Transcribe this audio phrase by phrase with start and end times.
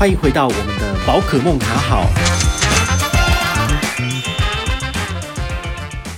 [0.00, 2.06] 欢迎回到我们的宝可梦卡好。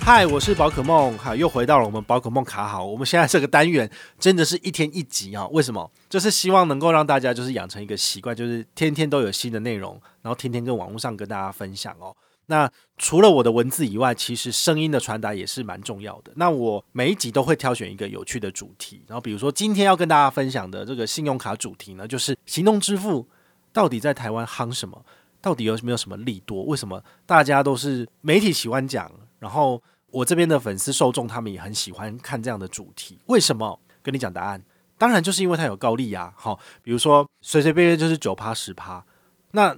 [0.05, 2.87] 嗨，我是宝可梦，好，又回到了我们宝可梦卡好。
[2.87, 3.91] 我们现在这个单元
[4.21, 5.48] 真的是一天一集啊？
[5.48, 5.91] 为什么？
[6.09, 12.14] 就是希望能够让大家就是养成一个习惯，就是天天都有新的内容，然后天天跟网络上跟大家分享哦。
[12.46, 16.30] 那除了我的文字以外，其实声音的传达也是蛮重要的。
[16.37, 23.27] 那我每一集都会挑选一个有趣的主题，然后比如说今天要跟大家分享的这个信用卡主题呢，就是行动支付
[23.73, 25.05] 到底在台湾夯什么？
[25.41, 26.62] 到底有没有什么利多？
[26.65, 29.11] 为什么大家都是媒体喜欢讲？
[29.39, 33.81] 然后我这边的粉丝受众，他们也很喜欢看这样的主题，为什么？
[34.03, 34.62] 跟你讲答案，
[34.98, 36.33] 当然就是因为它有高利啊。
[36.37, 39.05] 好，比如说随随便便就是九趴十趴，
[39.53, 39.77] 那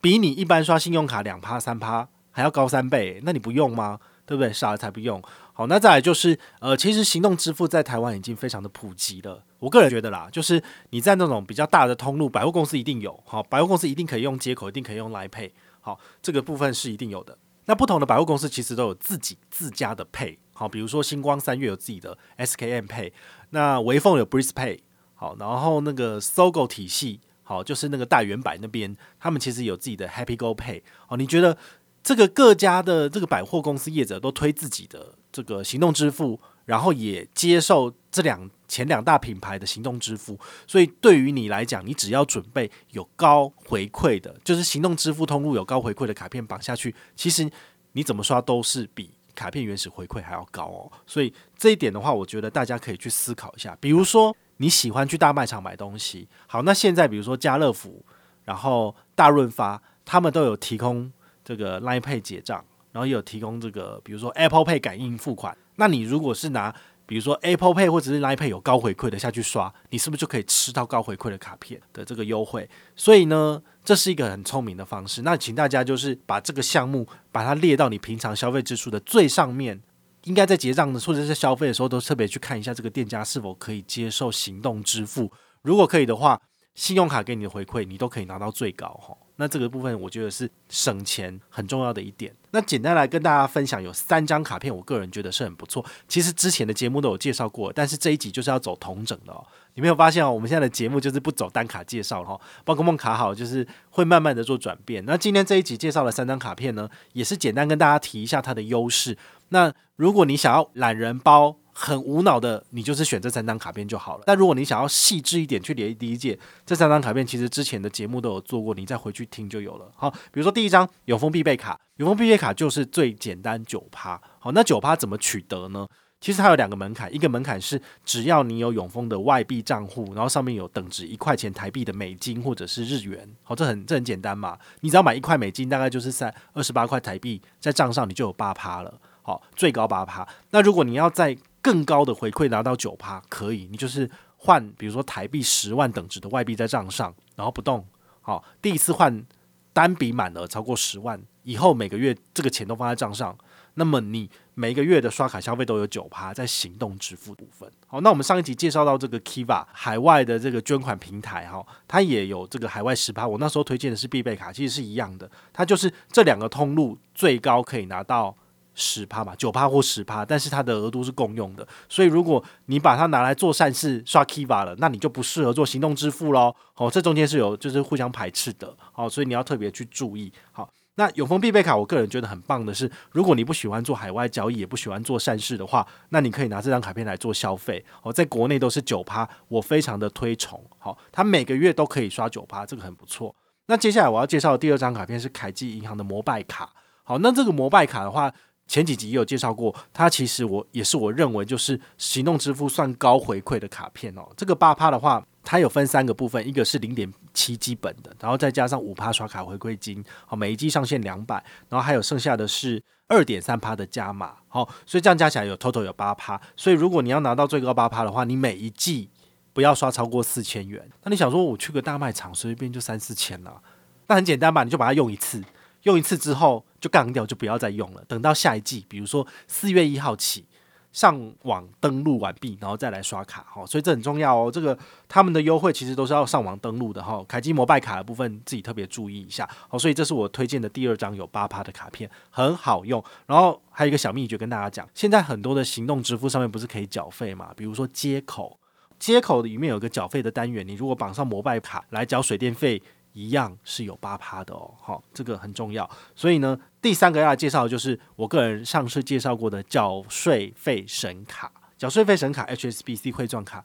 [0.00, 3.98] 比你一般刷信用卡两趴三趴还要高三倍，那你不用吗？
[4.24, 4.52] 对不对？
[4.52, 5.22] 傻了才不用。
[5.54, 9.44] 好，那再来就是呃，其实行动支付在台湾已经非常的普及了。
[9.58, 15.50] 我个人觉得啦，就是你在那种比较大的通路，百货公司一定有，好，百货公司一定可以用接口，一定可以用 Line Pay，
[15.80, 17.36] 好，这个部分是一定有的。
[17.66, 23.12] 那不同的百货公司其实都有自己自家的 Pay，好，比如说星光三月有自己的 SKM Pay，
[23.50, 24.80] 那微风有 Breeze Pay，
[25.14, 31.56] 好，然后那个 SOGO 体系，好，就是那个大远百那边，他们其实有自己的 Happy Go Pay，哦，你觉得
[32.02, 47.48] 这个各家的这个百货公司业者都推自己的这个行动支付，然后也接受这两前两大品牌的行动支付，所以对于你来讲，你只要准备有高回馈的，就是行动支付通路有高回馈的卡片绑下去，其实
[47.92, 50.90] 你怎么刷都是比卡片原始回馈还要高哦。
[51.06, 53.76] 所以这一点的话，我觉得大家可以去思考一下。
[53.80, 58.04] 比如说你喜欢去大卖场买东西，好，那现在比如说家乐福，
[58.44, 61.12] 然后大润发，他们都有提供
[61.44, 65.56] 这个 Line Pay 结账，然后也有提供这个比如说 Apple Pay 感应付款。
[65.76, 72.68] 那你如果是拿比如说 Apple Pay 或者是 Line Pay 有高回馈的下去刷，你是不是就可以吃到高回馈的卡片的这个优惠？
[72.94, 75.22] 所以呢，这是一个很聪明的方式。
[75.22, 79.82] 那请大家就是把这个项目把它列到你平常消费支出的最上面，
[80.24, 85.30] 应该在结账的或者是消费的时候都特别去看一下这个店家是否可以接受行动支付。
[85.62, 86.40] 如果可以的话，
[86.74, 89.16] 信用卡给你的回馈你都可以拿到最高哈。
[89.36, 92.32] 那这个部分我觉得是省钱很重要的一点。
[92.50, 95.84] 那简单来跟大家分享，有三张卡片，我个人觉得是很不错。
[96.06, 99.44] 其实之前的节目都有介绍过，但是这一集就是要走同整的哦。
[99.74, 100.30] 你没有发现哦？
[100.30, 105.02] 我们现在的节目就是不走单卡介绍了哈，宝可梦卡好就是会慢慢的做转变。
[105.06, 109.16] 那今天这一集介绍了三张卡片呢，也是简单跟大家提一下它的优势。
[109.48, 114.24] 那如果你想要懒人包，很无脑的，你就是选这三张卡片就好了。
[114.26, 119.90] 但如果你想要细致一点去理理解这三张卡片，其实之前的节目都有做过，你再回去听就有了。
[119.96, 124.20] 好，比如说第一张永丰必备卡，永丰必备卡就是最简单九趴。
[124.38, 125.86] 好，那九趴怎么取得呢？
[126.20, 133.28] 其实它有两个门槛，一个门槛是只要你有永丰的外币账户，然后上面有等值一块钱台币的美金或者是日元。
[133.42, 138.94] 好，这很这很简单嘛，你只要买一块美金，大概就是在二十八块台币在账上，你就有八趴了。
[139.22, 140.24] 好，最高八趴。
[140.50, 147.86] 那如果你要在更高的回馈拿到九趴，可以，你就是换，比如说台币十万等值的外币在账上，然后不动。
[148.20, 149.24] 好，第一次换
[149.72, 153.38] 单笔满额超过十万，以后每个月这个钱都放在账上，
[153.74, 157.70] 那么你每个月的刷卡消费都有九趴在行动支付部分。
[157.86, 163.26] 好，那我们上一集介绍到这个 Kiva 海外的这个捐款平台，哈，它也有这个海外十趴。
[163.26, 168.36] 我那时候推荐的是必备卡，其实是一样的，它就是这两个通路最高可以拿到。
[168.74, 176.54] 十趴嘛，九趴或十趴，但是它的额度是共用的，所以如果你把它拿来做善事刷 Kiva 了，那你就不适合做行动支付喽。
[176.72, 180.32] 好，这中间是有就是互相排斥的，好，所以你要特别去注意。
[180.50, 187.84] 好，那永丰必备卡，我个人觉得很棒的是，如果你不喜欢做海外交易，也不喜欢做善事的话，那你可以拿这张卡片来做消费。
[188.02, 190.62] 哦，在国内都是九趴，我非常的推崇。
[190.78, 193.34] 好，它每个月都可以刷九趴，这个很不错。
[193.66, 196.70] 那接下来我要介绍的第二张卡片是凯基银行的摩拜卡。
[197.04, 198.32] 好，那这个摩拜卡的话。
[198.72, 204.26] 前几集也有介绍过，它其实我也是我认为就是行动支付算高回馈的卡片哦。
[204.34, 211.34] 这个八趴的话，它有分三个部分，一个是零点七基本的，然后再加上五趴刷卡回馈金，好，每一季上限两百，
[211.68, 216.40] 然后还有剩下的是二点三趴的加码，好，所以这样加起来有 total 有八趴。
[216.56, 219.10] 所以如果你要拿到最高八趴的话，你每一季
[219.52, 220.82] 不要刷超过四千元。
[221.02, 223.60] 那你想说我去个大卖场随便就三四千了，
[224.06, 224.64] 那很简单吧？
[224.64, 225.44] 你就把它用一次。
[225.82, 228.02] 用一次之后就干掉，就不要再用了。
[228.08, 230.44] 等到下一季，比如说四月一号起
[230.90, 233.46] 上网登录完毕，然后再来刷卡。
[233.48, 234.50] 哈，所以这很重要哦。
[234.50, 234.76] 这个
[235.08, 237.24] 他们的优惠其实都是要上网登录的哈。
[237.28, 239.48] 凯基摩拜卡的部分自己特别注意一下。
[239.68, 243.02] 好，所以这是我推荐的第二张有八趴的卡片，很好用。
[243.26, 247.54] 然后还有一个小秘诀跟大家讲，现在很多的行动支付上面不是可以缴费嘛？
[247.56, 248.58] 比如说接口，
[248.98, 252.82] 接口里面有个缴费的单元，你如果绑上摩拜卡来缴水电费。
[253.12, 254.74] 一样是有八趴的哦。
[254.80, 255.88] 好，这个很重要。
[256.14, 263.64] 所以呢，第三个要介绍的就是我个人上次介绍过的缴税费神卡，缴税费神卡 HSBC 汇钻卡。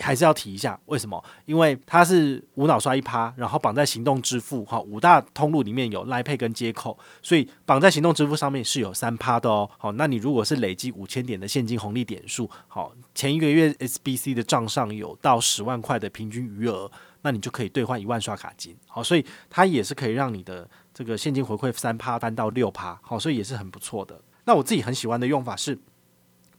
[0.00, 1.20] 还是要提一下，为什么？
[1.44, 9.68] 因为它是无脑刷一趴，然后绑在行动支付，哈，五大通路里面有 Line 跟接口，所以绑在行动支付上面是有三趴的哦。
[9.76, 16.88] 好，那你如果是累积五千点的现金红利点数，好，前一个月 SBC 的账上有到十万块的平均余额，
[17.22, 18.76] 那你就可以兑换一万刷卡金。
[18.86, 24.20] 好，所以它也是可以让你的这个现金回馈三趴翻到六趴，好，所以也是很不错的。
[24.44, 25.78] 那我自己很喜欢的用法是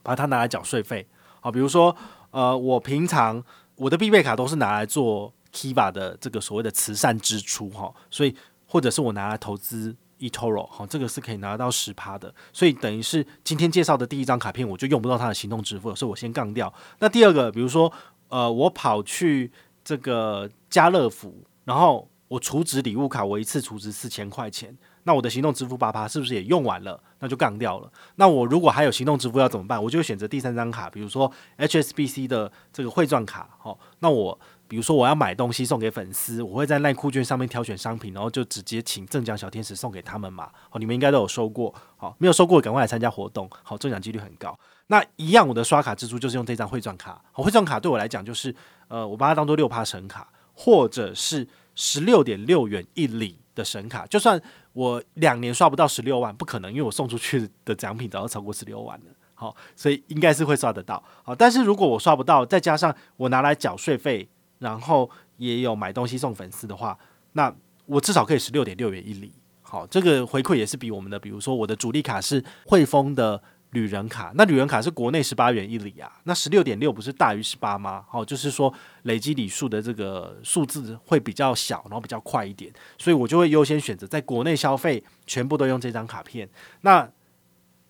[0.03, 1.07] 把它拿来缴税费，
[1.39, 1.95] 好，比如说。
[2.31, 8.35] 呃，我平常我的必备卡都是拿来做 Kiva 的这个所谓的慈善支出哈，所以
[8.67, 16.71] 或者是我拿来投资 eToro 好，这个是可以拿到十趴的，所以等于是今天介绍的第一张卡片我就用不到它的行动支付，所以我先杠掉。
[16.99, 17.91] 那第二个，比如说
[18.27, 19.51] 呃，我跑去
[19.89, 21.33] 这个家乐福，
[21.65, 24.77] 然后我储值礼物卡，我一次储值四千块钱。
[25.01, 27.01] 那我的行动支付八八是不是也用完了？
[27.17, 27.91] 那就杠掉了。
[28.17, 29.83] 那我如果还有行动支付要怎么办？
[29.83, 33.49] 我就选择第三张卡，比如说 HSBC 的这个汇钻卡。
[33.57, 40.51] 好，那我比如说我要买东西送给粉丝，我会在赖酷券上面挑选商品，然后就直接请赠奖小天使送给他们嘛。
[40.69, 41.73] 好，你们应该都有收过。
[41.97, 43.49] 好，没有收过赶快来参加活动。
[43.63, 44.55] 好，中奖几率很高。
[44.91, 47.19] 那一样，我的刷卡支出就是用这张汇钻卡。
[47.31, 48.53] 好，汇钻卡对我来讲就是
[48.87, 54.39] 呃，我把它当做六趴神卡，或者是十六点六元一里的神卡，就算。
[54.73, 59.05] 我两年刷不到十六万，不可能，因为我送出去的奖品早就超过十六万了。
[59.33, 61.03] 好，所以应该是会刷得到。
[61.23, 66.97] 好，但是如果我刷不到，再加上我拿来缴税费，然后也有买东西送粉丝的话，
[67.33, 67.53] 那
[67.87, 69.33] 我至少可以十六点六元一里。
[69.61, 73.41] 好，这个回馈也是比我们的，比如说我的主力卡是汇丰的。
[73.71, 78.03] 旅人卡，那旅人卡是国内十八元一里啊，那十六点六不是大于十八吗？
[78.09, 78.73] 好，就是说
[79.03, 86.49] 累积里数的这个数字会比较小，然后比较快一点，所以我就会优先选择在国内消费，全部都用这张卡片。
[86.81, 87.07] 那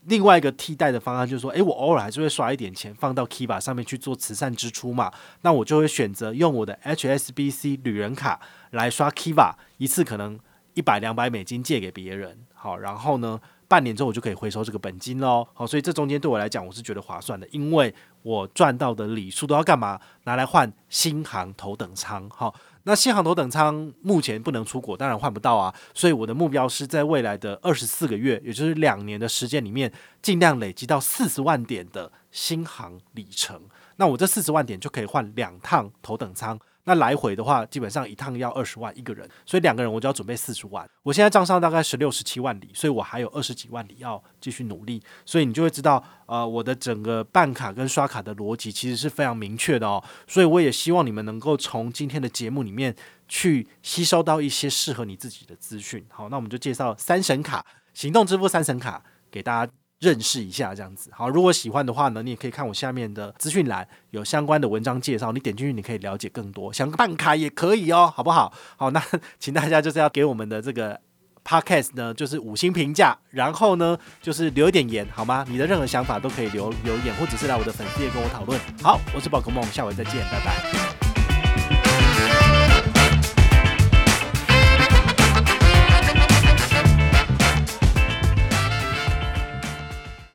[0.05, 5.11] 另外一个替代的方案就是说，诶，我偶尔还是会刷一点钱放到 Kiva 上面去做慈善支出嘛，
[5.41, 8.39] 那我就会选择用我的 HSBC 旅人卡
[8.71, 10.39] 来刷 Kiva，一次可能
[10.73, 13.39] 一百两百美金借给别人，好，然后呢，
[13.69, 17.94] 半年之后我就可以回收这个本金喽，好，所以这中间对我来讲我是觉得划算的，因为
[18.24, 20.00] 我赚到的里数都要干嘛？
[20.24, 33.62] 拿来换新航头等舱，好，那新航头等舱目前不能出国，当然换不到啊，所以我的目标是在未来的二十四个月，也就是两年的时间里面，尽量累积到四十万点的新航里程，
[33.98, 36.60] 那我这四十万点就可以换两趟头等舱。
[36.89, 40.89] 那来回的话，基本上一趟要二十万一个人，所以两个人我就要准备四十万。
[41.03, 45.00] 我现在账上大概十六、十七万里，所以我还有二十几万里要继续努力。
[45.24, 50.03] 所以你就会知道，呃，我的整个办卡跟刷卡的逻辑其实是非常明确的哦。
[50.27, 52.95] 所以我也希望你们能够从今天的节目里面
[53.27, 56.03] 去吸收到一些适合你自己的资讯。
[56.09, 57.63] 好，那我们就介绍三神卡，
[57.94, 59.71] 行动支付三神卡给大家。
[59.99, 66.71] 认识一下这样子，好，如果喜欢的话呢，你也可以看我下面的资讯栏有相关的文章介绍，你点进去你可以了解更多。
[66.71, 68.53] 想办卡也可以哦，好不好？
[68.77, 69.03] 好， 那
[69.37, 70.99] 请大家就是要给我们的这个
[71.43, 75.45] podcast 呢，就是五星评价，然后呢就是留一点言，好吗？
[75.49, 78.59] 你的任何想法都可以留留言，或者是来我的粉丝页跟我讨论。
[78.81, 81.08] 好，我是宝可梦，下回再见，拜拜。